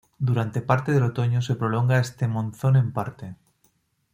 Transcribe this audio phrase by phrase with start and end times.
[0.17, 3.35] Durante parte del otoño se prolonga este monzón en parte.